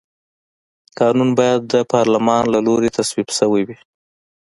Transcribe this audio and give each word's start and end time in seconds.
قانون 0.99 1.29
باید 1.39 1.61
د 1.73 1.75
پارلمان 1.93 2.43
له 2.53 2.59
لوري 2.67 2.89
تصویب 2.97 3.29
شوی 3.37 3.63
وي. 3.67 3.77